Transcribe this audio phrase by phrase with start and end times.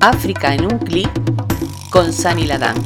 [0.00, 1.10] África en un clic
[1.90, 2.76] con Sani Ladán.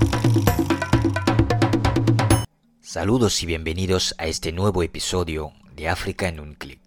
[2.81, 6.81] Saludos y bienvenidos a este nuevo episodio de África en un clic.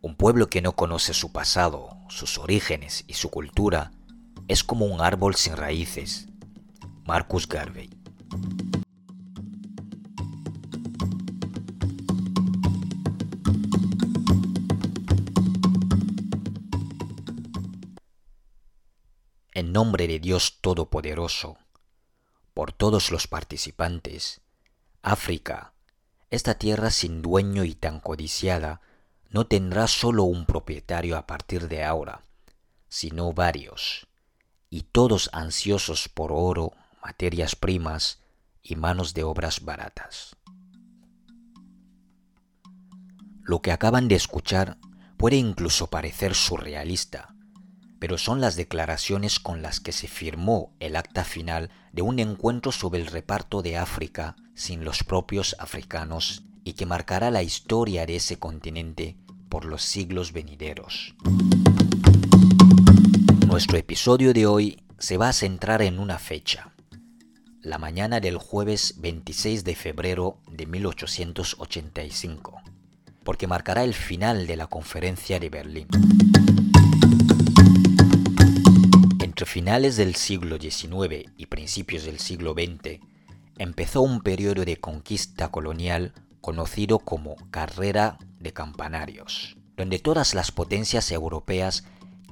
[0.00, 3.90] Un pueblo que no conoce su pasado, sus orígenes y su cultura
[4.48, 6.26] es como un árbol sin raíces.
[7.04, 7.90] Marcus Garvey.
[19.56, 21.58] En nombre de Dios Todopoderoso,
[22.54, 24.40] por todos los participantes,
[25.00, 25.74] África,
[26.28, 28.80] esta tierra sin dueño y tan codiciada,
[29.30, 32.24] no tendrá solo un propietario a partir de ahora,
[32.88, 34.08] sino varios,
[34.70, 38.18] y todos ansiosos por oro, materias primas
[38.60, 40.34] y manos de obras baratas.
[43.44, 44.78] Lo que acaban de escuchar
[45.16, 47.33] puede incluso parecer surrealista,
[48.04, 52.70] pero son las declaraciones con las que se firmó el acta final de un encuentro
[52.70, 58.16] sobre el reparto de África sin los propios africanos y que marcará la historia de
[58.16, 59.16] ese continente
[59.48, 61.14] por los siglos venideros.
[63.46, 66.74] Nuestro episodio de hoy se va a centrar en una fecha,
[67.62, 72.60] la mañana del jueves 26 de febrero de 1885,
[73.24, 75.88] porque marcará el final de la conferencia de Berlín.
[79.44, 82.98] Entre finales del siglo XIX y principios del siglo XX,
[83.58, 91.12] empezó un periodo de conquista colonial conocido como Carrera de Campanarios, donde todas las potencias
[91.12, 91.84] europeas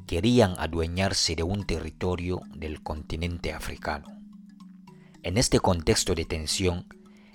[0.07, 4.07] querían adueñarse de un territorio del continente africano.
[5.23, 6.87] En este contexto de tensión,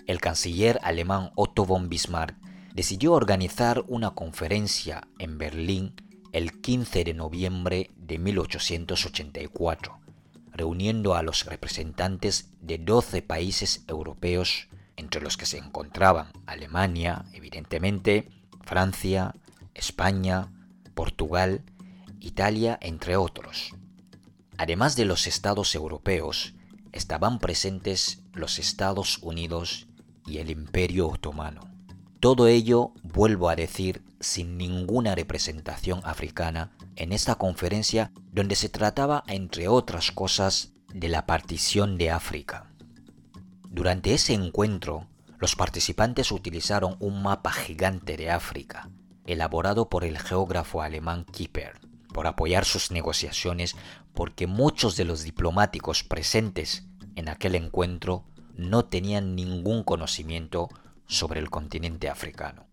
[0.07, 2.35] el canciller alemán Otto von Bismarck
[2.73, 5.93] decidió organizar una conferencia en Berlín
[6.31, 9.99] el 15 de noviembre de 1884,
[10.51, 18.29] reuniendo a los representantes de 12 países europeos, entre los que se encontraban Alemania, evidentemente,
[18.63, 19.35] Francia,
[19.73, 20.51] España,
[20.95, 21.63] Portugal,
[22.19, 23.75] Italia, entre otros.
[24.57, 26.55] Además de los estados europeos,
[26.91, 29.87] estaban presentes los Estados Unidos
[30.25, 31.61] y el Imperio Otomano.
[32.19, 39.23] Todo ello, vuelvo a decir, sin ninguna representación africana en esta conferencia donde se trataba,
[39.27, 42.71] entre otras cosas, de la partición de África.
[43.69, 45.07] Durante ese encuentro,
[45.37, 48.89] los participantes utilizaron un mapa gigante de África,
[49.25, 51.79] elaborado por el geógrafo alemán Kipper,
[52.13, 53.75] por apoyar sus negociaciones
[54.13, 58.25] porque muchos de los diplomáticos presentes en aquel encuentro
[58.55, 60.69] no tenían ningún conocimiento
[61.05, 62.65] sobre el continente africano.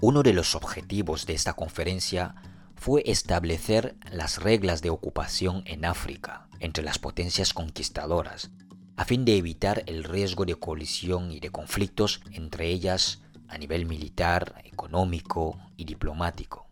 [0.00, 2.36] Uno de los objetivos de esta conferencia
[2.76, 8.52] fue establecer las reglas de ocupación en África entre las potencias conquistadoras,
[8.96, 13.86] a fin de evitar el riesgo de colisión y de conflictos entre ellas a nivel
[13.86, 16.68] militar, económico y diplomático.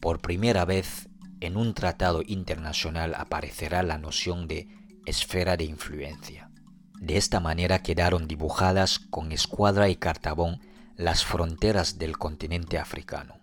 [0.00, 4.66] Por primera vez en un tratado internacional aparecerá la noción de
[5.04, 6.50] esfera de influencia.
[6.98, 10.60] De esta manera quedaron dibujadas con escuadra y cartabón
[11.00, 13.38] las fronteras del continente africano.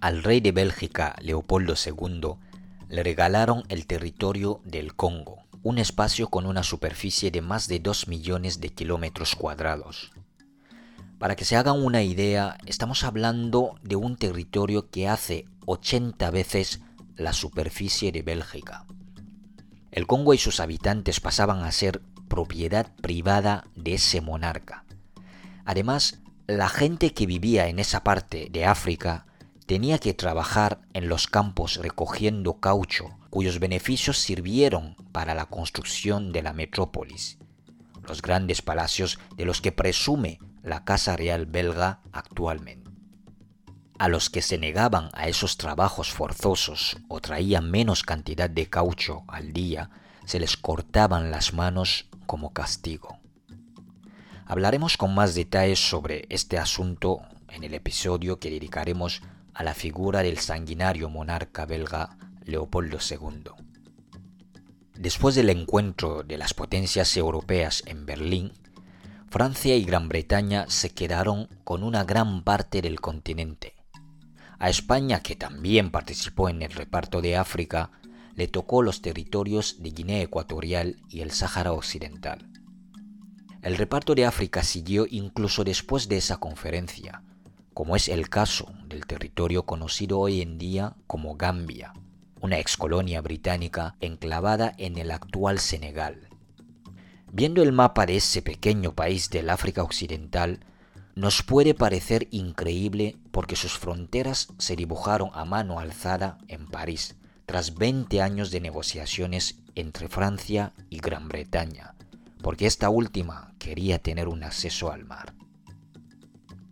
[0.00, 2.34] Al rey de Bélgica, Leopoldo II,
[2.88, 8.06] le regalaron el territorio del Congo, un espacio con una superficie de más de 2
[8.06, 10.12] millones de kilómetros cuadrados.
[11.18, 16.82] Para que se hagan una idea, estamos hablando de un territorio que hace 80 veces
[17.16, 18.86] la superficie de Bélgica.
[19.90, 24.84] El Congo y sus habitantes pasaban a ser propiedad privada de ese monarca,
[25.64, 29.26] Además, la gente que vivía en esa parte de África
[29.66, 36.42] tenía que trabajar en los campos recogiendo caucho, cuyos beneficios sirvieron para la construcción de
[36.42, 37.38] la metrópolis,
[38.06, 42.90] los grandes palacios de los que presume la Casa Real belga actualmente.
[43.98, 49.22] A los que se negaban a esos trabajos forzosos o traían menos cantidad de caucho
[49.28, 49.90] al día,
[50.24, 53.21] se les cortaban las manos como castigo.
[54.46, 59.22] Hablaremos con más detalles sobre este asunto en el episodio que dedicaremos
[59.54, 63.52] a la figura del sanguinario monarca belga Leopoldo II.
[64.94, 68.52] Después del encuentro de las potencias europeas en Berlín,
[69.30, 73.74] Francia y Gran Bretaña se quedaron con una gran parte del continente.
[74.58, 77.90] A España, que también participó en el reparto de África,
[78.34, 82.51] le tocó los territorios de Guinea Ecuatorial y el Sáhara Occidental.
[83.62, 87.22] El reparto de África siguió incluso después de esa conferencia,
[87.72, 91.92] como es el caso del territorio conocido hoy en día como Gambia,
[92.40, 96.28] una excolonia británica enclavada en el actual Senegal.
[97.30, 100.66] Viendo el mapa de ese pequeño país del África Occidental,
[101.14, 107.14] nos puede parecer increíble porque sus fronteras se dibujaron a mano alzada en París,
[107.46, 111.94] tras 20 años de negociaciones entre Francia y Gran Bretaña,
[112.42, 115.34] porque esta última quería tener un acceso al mar.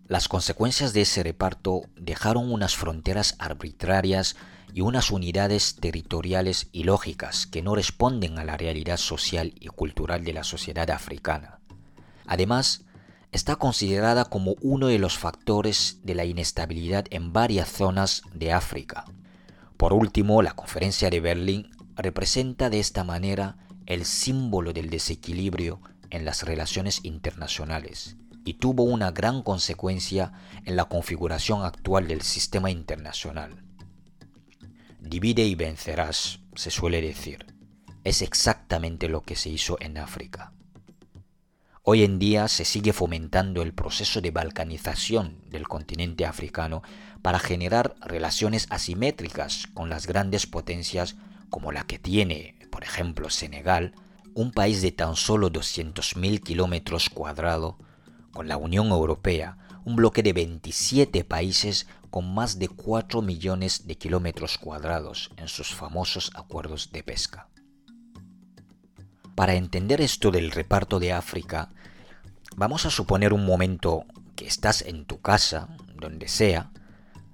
[0.08, 4.34] Las consecuencias de ese reparto dejaron unas fronteras arbitrarias
[4.74, 10.32] y unas unidades territoriales ilógicas que no responden a la realidad social y cultural de
[10.32, 11.60] la sociedad africana.
[12.26, 12.84] Además,
[13.32, 19.04] está considerada como uno de los factores de la inestabilidad en varias zonas de África.
[19.76, 23.56] Por último, la conferencia de Berlín representa de esta manera
[23.90, 30.32] el símbolo del desequilibrio en las relaciones internacionales y tuvo una gran consecuencia
[30.64, 33.64] en la configuración actual del sistema internacional.
[35.00, 37.46] Divide y vencerás, se suele decir.
[38.04, 40.52] Es exactamente lo que se hizo en África.
[41.82, 46.82] Hoy en día se sigue fomentando el proceso de balcanización del continente africano
[47.22, 51.16] para generar relaciones asimétricas con las grandes potencias
[51.48, 53.94] como la que tiene, por ejemplo, Senegal,
[54.34, 57.74] un país de tan solo 200.000 kilómetros cuadrados
[58.32, 63.96] con la Unión Europea, un bloque de 27 países con más de 4 millones de
[63.96, 67.48] kilómetros cuadrados en sus famosos acuerdos de pesca.
[69.34, 71.70] Para entender esto del reparto de África,
[72.56, 74.04] vamos a suponer un momento
[74.36, 76.70] que estás en tu casa, donde sea,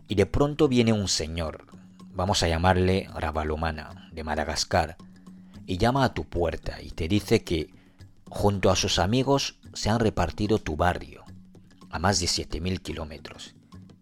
[0.08, 1.66] y de pronto viene un señor,
[2.12, 4.96] vamos a llamarle Rabalomana, de Madagascar,
[5.66, 7.74] y llama a tu puerta y te dice que
[8.28, 11.24] junto a sus amigos se han repartido tu barrio
[11.90, 13.54] a más de 7.000 kilómetros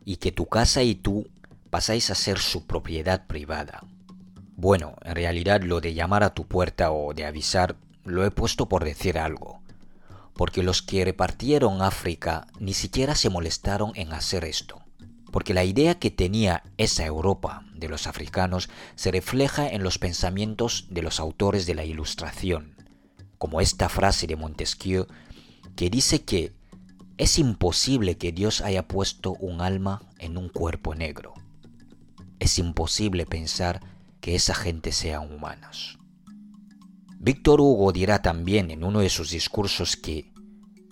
[0.04, 1.28] y que tu casa y tú
[1.70, 3.82] pasáis a ser su propiedad privada.
[4.56, 8.68] Bueno, en realidad lo de llamar a tu puerta o de avisar lo he puesto
[8.68, 9.60] por decir algo,
[10.34, 14.83] porque los que repartieron África ni siquiera se molestaron en hacer esto,
[15.34, 20.86] porque la idea que tenía esa Europa de los africanos se refleja en los pensamientos
[20.90, 22.76] de los autores de la Ilustración,
[23.36, 25.08] como esta frase de Montesquieu
[25.74, 26.52] que dice que
[27.18, 31.34] es imposible que Dios haya puesto un alma en un cuerpo negro.
[32.38, 33.80] Es imposible pensar
[34.20, 35.98] que esa gente sea humanos.
[37.18, 40.32] Víctor Hugo dirá también en uno de sus discursos que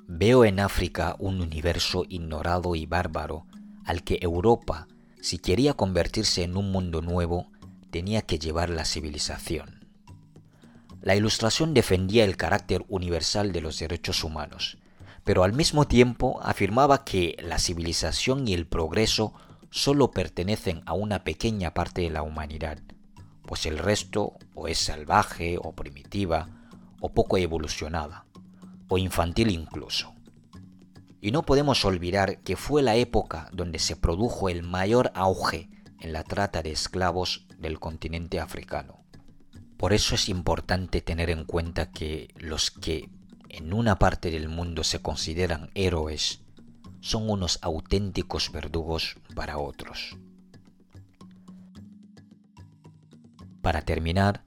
[0.09, 3.47] veo en África un universo ignorado y bárbaro
[3.85, 4.89] al que Europa,
[5.21, 7.49] si quería convertirse en un mundo nuevo,
[7.91, 9.85] tenía que llevar la civilización.
[11.01, 14.79] La ilustración defendía el carácter universal de los derechos humanos,
[15.25, 19.35] pero al mismo tiempo afirmaba que la civilización y el progreso
[19.71, 22.79] solo pertenecen a una pequeña parte de la humanidad,
[23.47, 26.49] pues el resto o es salvaje o primitiva
[27.01, 28.25] o poco evolucionada,
[28.89, 30.15] o infantil incluso.
[31.23, 35.71] Y no podemos olvidar que fue la época donde se produjo el mayor auge
[36.01, 39.05] en la trata de esclavos del continente africano.
[39.77, 43.09] Por eso es importante tener en cuenta que los que
[43.49, 46.41] en una parte del mundo se consideran héroes
[47.01, 50.17] son unos auténticos verdugos para otros.
[53.61, 54.43] Para terminar,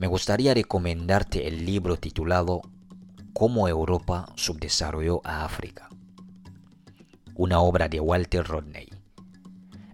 [0.00, 2.62] me gustaría recomendarte el libro titulado
[3.32, 5.88] Cómo Europa subdesarrolló a África,
[7.40, 8.86] una obra de Walter Rodney.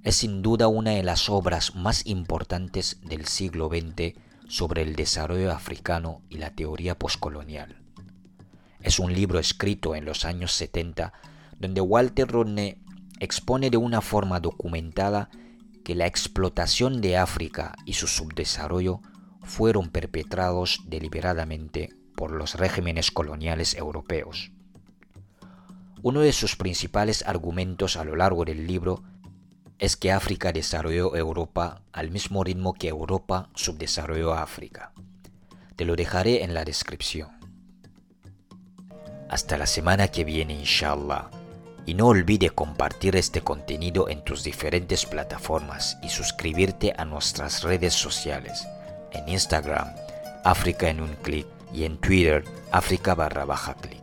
[0.03, 4.15] Es sin duda una de las obras más importantes del siglo XX
[4.49, 7.77] sobre el desarrollo africano y la teoría poscolonial.
[8.81, 11.13] Es un libro escrito en los años 70
[11.61, 12.83] donde Walter Rodney
[13.21, 15.31] expone de una forma documentada
[15.85, 19.03] que la explotación de África y su subdesarrollo
[19.45, 24.51] fueron perpetrados deliberadamente por los regímenes coloniales europeos.
[26.03, 29.03] Uno de sus principales argumentos a lo largo del libro
[29.79, 34.93] es que África desarrolló Europa al mismo ritmo que Europa subdesarrolló África.
[35.75, 37.31] Te lo dejaré en la descripción.
[39.29, 41.31] Hasta la semana que viene, inshallah.
[41.85, 47.95] Y no olvide compartir este contenido en tus diferentes plataformas y suscribirte a nuestras redes
[47.95, 48.67] sociales.
[49.13, 49.89] En Instagram,
[50.45, 53.96] África en un clic y en Twitter, África barra baja clic.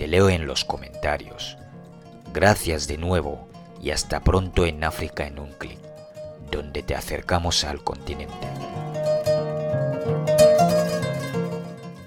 [0.00, 1.58] Te leo en los comentarios.
[2.32, 3.46] Gracias de nuevo
[3.82, 5.78] y hasta pronto en África en un clic,
[6.50, 8.48] donde te acercamos al continente.